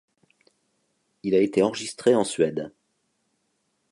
[1.21, 2.71] Il a été enregistré en Suède.